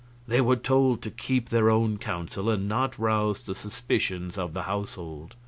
They 0.27 0.41
were 0.41 0.55
told 0.55 1.03
to 1.03 1.11
keep 1.11 1.49
their 1.49 1.69
own 1.69 1.99
counsel, 1.99 2.49
and 2.49 2.67
not 2.67 2.97
rouse 2.97 3.45
the 3.45 3.53
suspicions 3.53 4.35
of 4.35 4.53
the 4.55 4.63
household. 4.63 5.35